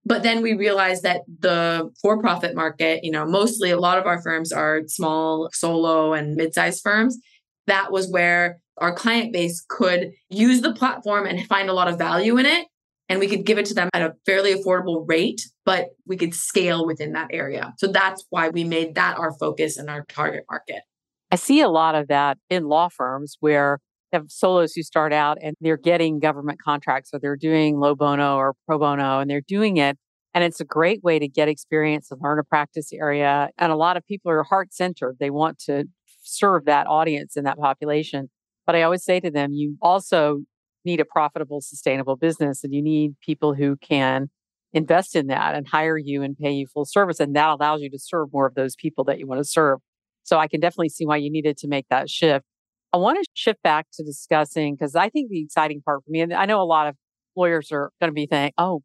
[0.07, 4.07] But then we realized that the for profit market, you know, mostly a lot of
[4.07, 7.19] our firms are small, solo, and mid sized firms.
[7.67, 11.99] That was where our client base could use the platform and find a lot of
[11.99, 12.67] value in it.
[13.09, 16.35] And we could give it to them at a fairly affordable rate, but we could
[16.35, 17.75] scale within that area.
[17.79, 20.83] So that's why we made that our focus and our target market.
[21.31, 25.13] I see a lot of that in law firms where they have solos who start
[25.13, 29.29] out and they're getting government contracts or they're doing low bono or pro bono and
[29.29, 29.99] they're doing it.
[30.33, 33.51] And it's a great way to get experience and learn a practice area.
[33.59, 35.17] And a lot of people are heart centered.
[35.21, 35.85] They want to
[36.23, 38.31] serve that audience and that population.
[38.67, 40.41] But I always say to them, you also
[40.85, 44.31] need a profitable, sustainable business and you need people who can
[44.73, 47.21] invest in that and hire you and pay you full service.
[47.21, 49.79] And that allows you to serve more of those people that you want to serve.
[50.25, 52.45] So I can definitely see why you needed to make that shift.
[52.93, 56.21] I want to shift back to discussing because I think the exciting part for me,
[56.21, 56.97] and I know a lot of
[57.37, 58.83] lawyers are going to be thinking, oh,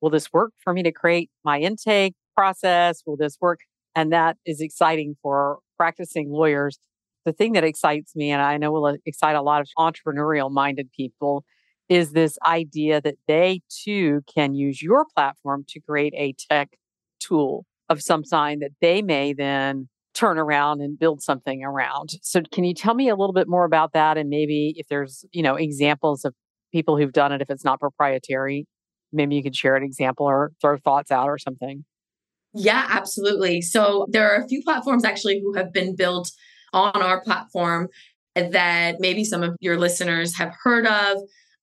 [0.00, 3.02] will this work for me to create my intake process?
[3.06, 3.60] Will this work?
[3.94, 6.78] And that is exciting for practicing lawyers.
[7.26, 10.50] The thing that excites me, and I know will uh, excite a lot of entrepreneurial
[10.50, 11.44] minded people,
[11.88, 16.78] is this idea that they too can use your platform to create a tech
[17.20, 22.10] tool of some sign that they may then turn around and build something around.
[22.22, 25.24] So can you tell me a little bit more about that and maybe if there's,
[25.30, 26.34] you know, examples of
[26.72, 28.66] people who've done it if it's not proprietary,
[29.12, 31.84] maybe you could share an example or throw thoughts out or something.
[32.54, 33.60] Yeah, absolutely.
[33.60, 36.30] So there are a few platforms actually who have been built
[36.72, 37.88] on our platform
[38.34, 41.18] that maybe some of your listeners have heard of.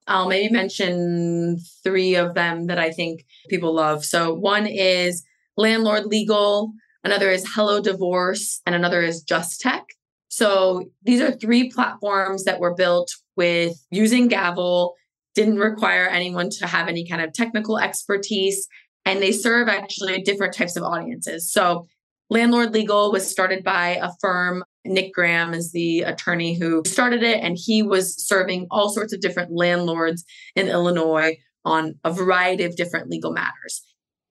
[0.07, 4.03] I'll maybe mention three of them that I think people love.
[4.03, 5.23] So one is
[5.55, 9.85] Landlord Legal, another is Hello Divorce, and another is Just Tech.
[10.27, 14.95] So these are three platforms that were built with using Gavel,
[15.35, 18.67] didn't require anyone to have any kind of technical expertise,
[19.05, 21.51] and they serve actually different types of audiences.
[21.51, 21.85] So
[22.29, 24.63] Landlord Legal was started by a firm.
[24.85, 29.21] Nick Graham is the attorney who started it, and he was serving all sorts of
[29.21, 30.23] different landlords
[30.55, 33.81] in Illinois on a variety of different legal matters.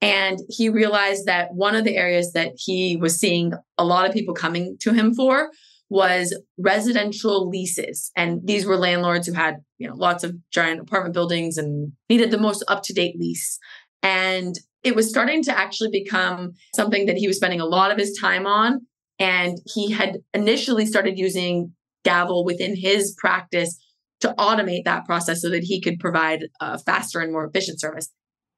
[0.01, 4.13] And he realized that one of the areas that he was seeing a lot of
[4.13, 5.51] people coming to him for
[5.89, 8.11] was residential leases.
[8.17, 12.31] And these were landlords who had, you know, lots of giant apartment buildings and needed
[12.31, 13.59] the most up-to-date lease.
[14.03, 17.99] And it was starting to actually become something that he was spending a lot of
[17.99, 18.87] his time on.
[19.19, 21.73] And he had initially started using
[22.05, 23.79] Gavel within his practice
[24.21, 28.09] to automate that process so that he could provide a faster and more efficient service.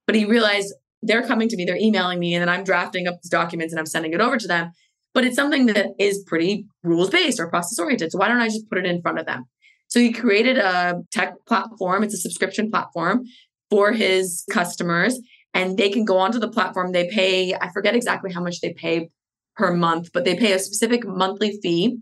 [0.07, 3.17] But he realized they're coming to me, they're emailing me, and then I'm drafting up
[3.23, 4.71] these documents and I'm sending it over to them.
[5.13, 8.13] But it's something that is pretty rules based or process oriented.
[8.13, 9.45] So why don't I just put it in front of them?
[9.89, 13.25] So he created a tech platform, it's a subscription platform
[13.71, 15.19] for his customers,
[15.53, 16.93] and they can go onto the platform.
[16.93, 19.11] They pay, I forget exactly how much they pay
[19.57, 21.99] per month, but they pay a specific monthly fee.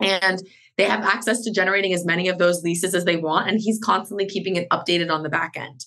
[0.00, 0.42] And
[0.78, 3.48] they have access to generating as many of those leases as they want.
[3.48, 5.84] And he's constantly keeping it updated on the back end.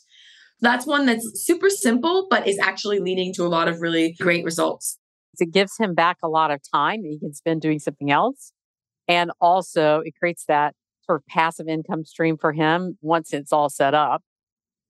[0.62, 4.46] That's one that's super simple, but is actually leading to a lot of really great
[4.46, 4.98] results.
[5.38, 8.54] It gives him back a lot of time that he can spend doing something else.
[9.08, 13.70] And also, it creates that sort of passive income stream for him once it's all
[13.70, 14.24] set up.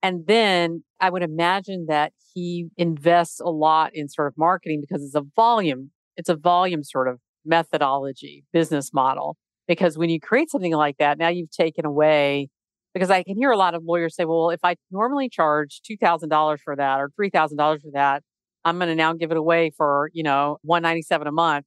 [0.05, 5.03] And then I would imagine that he invests a lot in sort of marketing because
[5.03, 9.35] it's a volume, it's a volume sort of methodology, business model.
[9.67, 12.49] Because when you create something like that, now you've taken away
[12.93, 16.59] because I can hear a lot of lawyers say, well, if I normally charge $2,000
[16.59, 18.21] for that or $3,000 for that,
[18.63, 21.65] I'm going to now give it away for, you know, 197 a month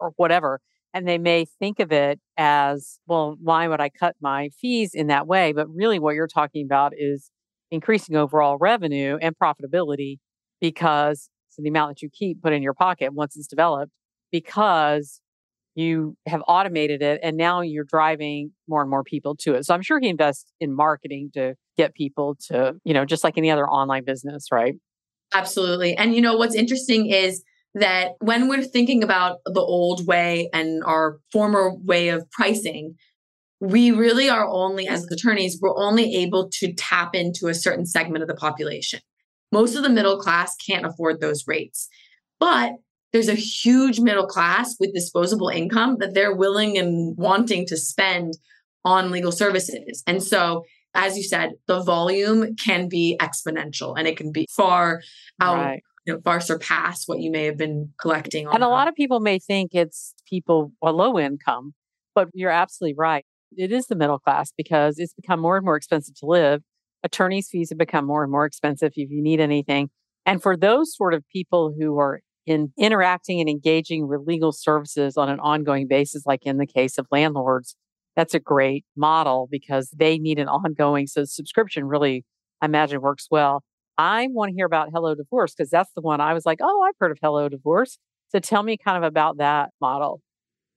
[0.00, 0.58] or whatever.
[0.92, 5.06] And they may think of it as, well, why would I cut my fees in
[5.06, 5.52] that way?
[5.52, 7.30] But really what you're talking about is
[7.70, 10.18] increasing overall revenue and profitability
[10.60, 13.92] because so the amount that you keep put in your pocket once it's developed
[14.30, 15.20] because
[15.74, 19.64] you have automated it and now you're driving more and more people to it.
[19.64, 23.38] So I'm sure he invests in marketing to get people to, you know, just like
[23.38, 24.74] any other online business, right?
[25.34, 25.96] Absolutely.
[25.96, 27.42] And you know what's interesting is
[27.74, 32.96] that when we're thinking about the old way and our former way of pricing,
[33.60, 38.22] we really are only, as attorneys, we're only able to tap into a certain segment
[38.22, 39.00] of the population.
[39.52, 41.88] Most of the middle class can't afford those rates.
[42.38, 42.72] But
[43.12, 48.34] there's a huge middle class with disposable income that they're willing and wanting to spend
[48.84, 50.02] on legal services.
[50.06, 55.02] And so, as you said, the volume can be exponential and it can be far
[55.40, 55.82] out, right.
[56.06, 58.48] you know, far surpass what you may have been collecting.
[58.50, 61.74] and a lot of people may think it's people a low income,
[62.14, 63.24] but you're absolutely right.
[63.56, 66.62] It is the middle class because it's become more and more expensive to live.
[67.02, 69.90] Attorneys' fees have become more and more expensive if you need anything.
[70.26, 75.16] And for those sort of people who are in interacting and engaging with legal services
[75.16, 77.76] on an ongoing basis, like in the case of landlords,
[78.16, 81.06] that's a great model because they need an ongoing.
[81.06, 82.24] So subscription really,
[82.60, 83.62] I imagine, works well.
[83.96, 86.82] I want to hear about Hello Divorce because that's the one I was like, oh,
[86.86, 87.98] I've heard of Hello Divorce.
[88.30, 90.20] So tell me kind of about that model.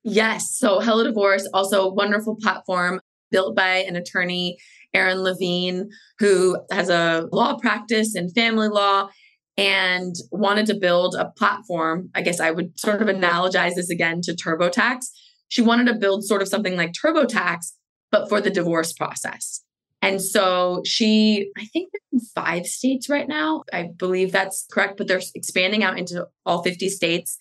[0.04, 0.58] Yes.
[0.58, 3.00] So Hello Divorce, also a wonderful platform
[3.32, 4.58] built by an attorney,
[4.94, 5.90] Erin Levine,
[6.20, 9.10] who has a law practice in family law
[9.58, 12.10] and wanted to build a platform.
[12.16, 15.06] I guess I would sort of analogize this again to TurboTax.
[15.48, 17.74] She wanted to build sort of something like TurboTax,
[18.12, 19.64] but for the divorce process.
[20.02, 23.64] And so she, I think in five states right now.
[23.72, 27.38] I believe that's correct, but they're expanding out into all 50 states.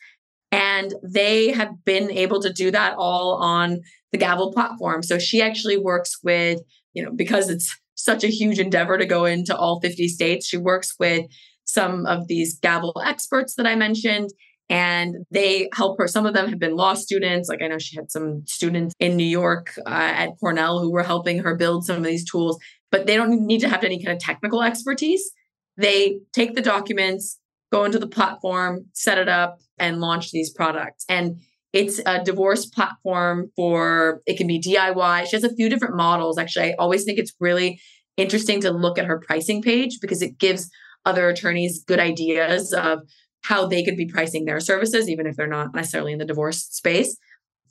[0.53, 3.81] And they have been able to do that all on
[4.13, 5.03] the Gavel platform.
[5.03, 6.61] So she actually works with,
[6.93, 10.59] you know, because it's such a huge endeavor to go into all 50 states, she
[10.59, 11.25] works with
[11.65, 14.31] some of these Gavel experts that I mentioned.
[14.71, 16.09] and they help her.
[16.09, 17.49] Some of them have been law students.
[17.49, 21.03] Like I know she had some students in New York uh, at Cornell who were
[21.03, 22.59] helping her build some of these tools,
[22.91, 25.31] but they don't need to have any kind of technical expertise.
[25.77, 27.39] They take the documents,
[27.73, 31.05] go into the platform, set it up, and launch these products.
[31.09, 31.41] And
[31.73, 35.27] it's a divorce platform for it can be DIY.
[35.27, 36.39] She has a few different models.
[36.39, 37.81] Actually, I always think it's really
[38.19, 40.71] interesting to look at her pricing page because it gives
[41.07, 43.01] other attorneys good ideas of
[43.41, 46.63] how they could be pricing their services, even if they're not necessarily in the divorce
[46.71, 47.17] space.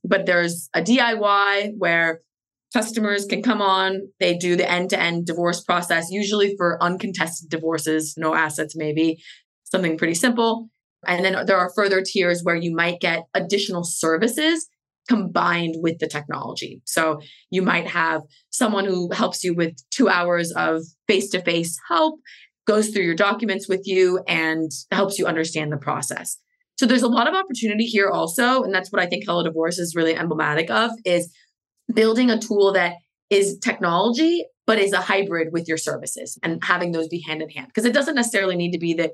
[0.04, 2.22] But there's a DIY where
[2.74, 7.50] customers can come on, they do the end to end divorce process, usually for uncontested
[7.50, 9.22] divorces, no assets, maybe
[9.72, 10.70] something pretty simple.
[11.08, 14.68] And then there are further tiers where you might get additional services
[15.08, 16.82] combined with the technology.
[16.86, 17.20] So
[17.50, 22.20] you might have someone who helps you with two hours of face to face help,
[22.68, 26.38] goes through your documents with you, and helps you understand the process.
[26.78, 28.64] So there's a lot of opportunity here also.
[28.64, 31.34] And that's what I think Hello Divorce is really emblematic of is
[31.94, 32.94] building a tool that
[33.30, 37.50] is technology, but is a hybrid with your services and having those be hand in
[37.50, 37.68] hand.
[37.68, 39.12] Because it doesn't necessarily need to be that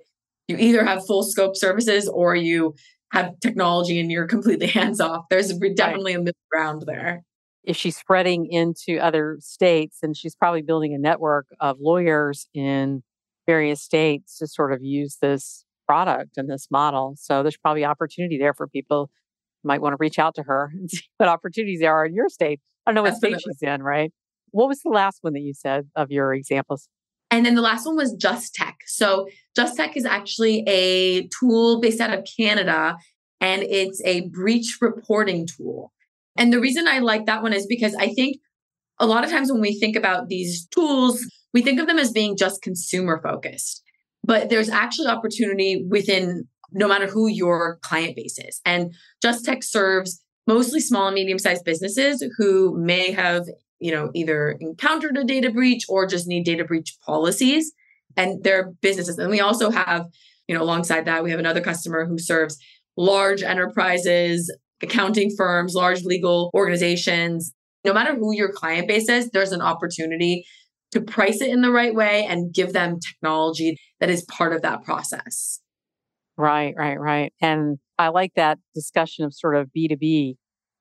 [0.48, 2.76] you either have full scope services or you
[3.12, 5.26] have technology and you're completely hands off.
[5.30, 7.24] There's definitely a middle ground there.
[7.64, 13.04] If she's spreading into other states, and she's probably building a network of lawyers in
[13.46, 17.16] various states to sort of use this product and this model.
[17.18, 19.10] So there's probably opportunity there for people
[19.64, 22.14] who might want to reach out to her and see what opportunities there are in
[22.14, 22.60] your state.
[22.86, 23.40] I don't know what Definitely.
[23.40, 24.14] state she's in, right?
[24.52, 26.88] What was the last one that you said of your examples?
[27.30, 28.78] And then the last one was Just Tech.
[28.86, 32.98] So Just Tech is actually a tool based out of Canada
[33.42, 35.92] and it's a breach reporting tool.
[36.38, 38.38] And the reason I like that one is because I think
[39.00, 41.24] a lot of times when we think about these tools,
[41.54, 43.84] we think of them as being just consumer focused.
[44.24, 48.62] But there's actually opportunity within no matter who your client base is.
[48.66, 53.46] And Just Tech serves mostly small and medium sized businesses who may have
[53.80, 57.72] you know, either encountered a data breach or just need data breach policies
[58.16, 59.18] and their businesses.
[59.18, 60.06] And we also have,
[60.48, 62.58] you know, alongside that, we have another customer who serves
[62.96, 67.54] large enterprises, accounting firms, large legal organizations.
[67.86, 70.46] No matter who your client base is, there's an opportunity
[70.92, 74.62] to price it in the right way and give them technology that is part of
[74.62, 75.60] that process.
[76.38, 77.34] Right, right, right.
[77.42, 80.36] And I like that discussion of sort of B2B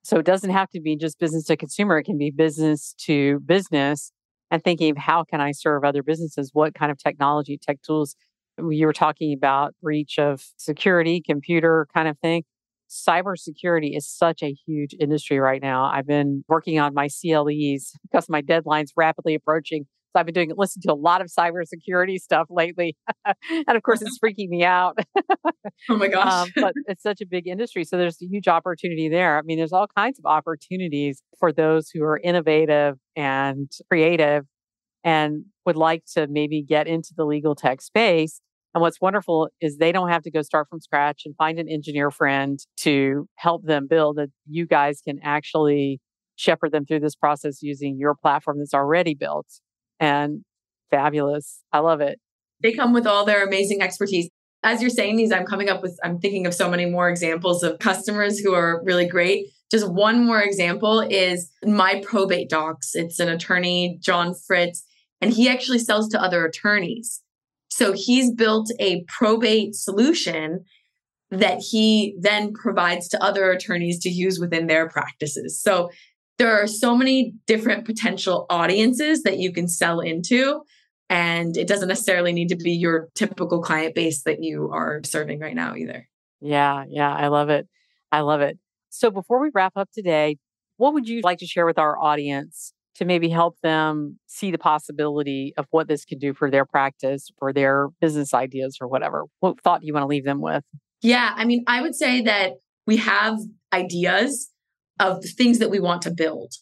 [0.07, 3.41] so it doesn't have to be just business to consumer, it can be business to
[3.41, 4.13] business
[4.49, 6.51] and thinking of how can I serve other businesses?
[6.53, 8.15] What kind of technology, tech tools?
[8.57, 12.43] You were talking about breach of security, computer kind of thing.
[12.89, 15.83] Cybersecurity is such a huge industry right now.
[15.83, 19.87] I've been working on my CLEs because my deadline's rapidly approaching
[20.17, 22.95] I've been doing listen to a lot of cybersecurity stuff lately,
[23.25, 24.97] and of course, it's freaking me out.
[25.89, 26.31] oh my gosh!
[26.31, 29.37] Um, but it's such a big industry, so there's a huge opportunity there.
[29.37, 34.45] I mean, there's all kinds of opportunities for those who are innovative and creative,
[35.03, 38.41] and would like to maybe get into the legal tech space.
[38.73, 41.67] And what's wonderful is they don't have to go start from scratch and find an
[41.69, 44.17] engineer friend to help them build.
[44.17, 45.99] That you guys can actually
[46.35, 49.47] shepherd them through this process using your platform that's already built
[49.99, 50.43] and
[50.91, 51.61] fabulous.
[51.71, 52.19] I love it.
[52.61, 54.29] They come with all their amazing expertise.
[54.63, 57.63] As you're saying these, I'm coming up with, I'm thinking of so many more examples
[57.63, 59.47] of customers who are really great.
[59.69, 62.95] Just one more example is my probate docs.
[62.95, 64.83] It's an attorney, John Fritz,
[65.21, 67.21] and he actually sells to other attorneys.
[67.69, 70.63] So he's built a probate solution
[71.29, 75.61] that he then provides to other attorneys to use within their practices.
[75.61, 75.89] So
[76.37, 80.61] there are so many different potential audiences that you can sell into.
[81.09, 85.39] And it doesn't necessarily need to be your typical client base that you are serving
[85.39, 86.07] right now either.
[86.41, 87.67] Yeah, yeah, I love it.
[88.11, 88.57] I love it.
[88.89, 90.37] So before we wrap up today,
[90.77, 94.57] what would you like to share with our audience to maybe help them see the
[94.57, 99.25] possibility of what this could do for their practice, for their business ideas, or whatever?
[99.39, 100.63] What thought do you want to leave them with?
[101.01, 102.53] Yeah, I mean, I would say that
[102.85, 103.39] we have
[103.71, 104.51] ideas
[104.99, 106.53] of the things that we want to build.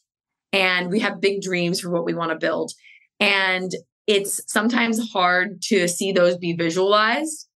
[0.52, 2.72] And we have big dreams for what we want to build.
[3.20, 3.72] And
[4.08, 7.48] it's sometimes hard to see those be visualized.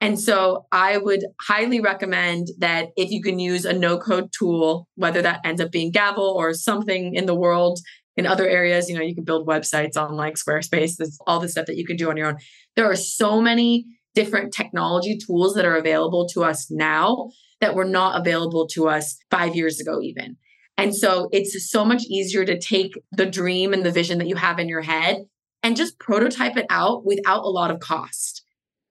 [0.00, 4.88] And so I would highly recommend that if you can use a no code tool,
[4.96, 7.78] whether that ends up being Gavel or something in the world
[8.16, 11.48] in other areas, you know, you can build websites on like Squarespace, there's all the
[11.48, 12.36] stuff that you can do on your own.
[12.74, 17.30] There are so many different technology tools that are available to us now
[17.62, 20.36] that were not available to us five years ago, even.
[20.76, 24.34] And so it's so much easier to take the dream and the vision that you
[24.34, 25.24] have in your head
[25.62, 28.44] and just prototype it out without a lot of cost.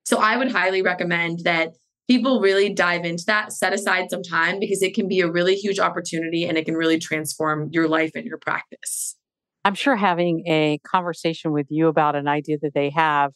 [0.05, 1.73] So I would highly recommend that
[2.09, 5.55] people really dive into that, set aside some time because it can be a really
[5.55, 9.17] huge opportunity and it can really transform your life and your practice.
[9.65, 13.31] I'm sure having a conversation with you about an idea that they have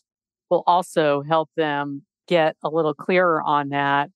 [0.49, 4.09] will also help them get a little clearer on that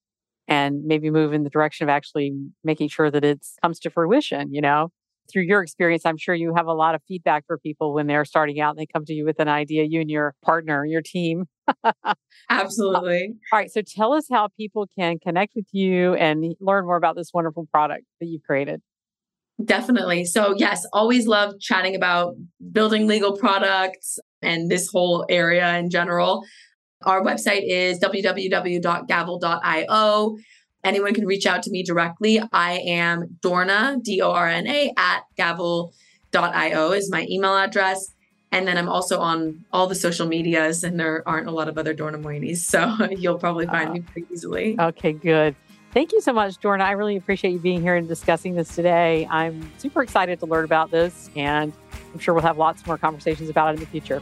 [0.49, 2.33] and maybe move in the direction of actually
[2.63, 4.89] making sure that it comes to fruition, you know?
[5.31, 8.25] Through your experience, I'm sure you have a lot of feedback for people when they're
[8.25, 11.03] starting out and they come to you with an idea, you and your partner, your
[11.03, 11.45] team.
[12.49, 13.35] Absolutely.
[13.53, 13.71] All right.
[13.71, 17.67] So tell us how people can connect with you and learn more about this wonderful
[17.71, 18.81] product that you've created.
[19.63, 20.25] Definitely.
[20.25, 22.35] So, yes, always love chatting about
[22.71, 26.43] building legal products and this whole area in general.
[27.05, 30.37] Our website is www.gavel.io.
[30.83, 32.41] Anyone can reach out to me directly.
[32.51, 38.13] I am Dorna, D O R N A, at gavel.io is my email address.
[38.51, 41.77] And then I'm also on all the social medias, and there aren't a lot of
[41.77, 42.57] other Dorna Moinis.
[42.57, 44.79] So you'll probably find uh, me pretty easily.
[44.79, 45.55] Okay, good.
[45.93, 46.81] Thank you so much, Dorna.
[46.81, 49.27] I really appreciate you being here and discussing this today.
[49.29, 51.71] I'm super excited to learn about this, and
[52.13, 54.21] I'm sure we'll have lots more conversations about it in the future.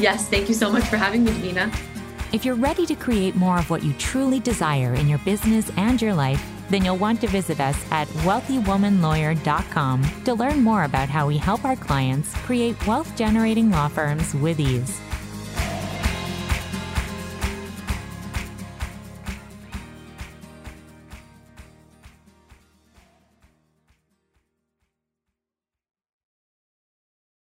[0.00, 1.97] Yes, thank you so much for having me, Davina.
[2.30, 6.00] If you're ready to create more of what you truly desire in your business and
[6.00, 11.26] your life, then you'll want to visit us at wealthywomanlawyer.com to learn more about how
[11.26, 15.00] we help our clients create wealth generating law firms with ease.